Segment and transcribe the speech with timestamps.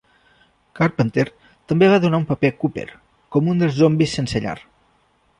[0.77, 1.25] Carpenter
[1.71, 2.85] també va donar un paper a Cooper
[3.35, 4.55] com un dels zombis sense llar.